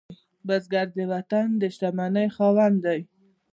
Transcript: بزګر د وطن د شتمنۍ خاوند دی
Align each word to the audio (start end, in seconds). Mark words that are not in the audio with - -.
بزګر 0.47 0.87
د 0.97 0.99
وطن 1.13 1.47
د 1.61 1.63
شتمنۍ 1.73 2.27
خاوند 2.35 2.77
دی 2.85 2.99